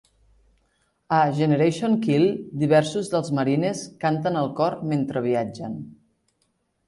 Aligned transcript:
A 1.17 1.17
"Generation 1.39 1.97
Kill" 2.05 2.25
diversos 2.63 3.11
dels 3.13 3.29
marines 3.41 3.83
canten 4.05 4.41
el 4.41 4.49
cor 4.61 4.79
mentre 4.95 5.23
viatgen. 5.29 5.77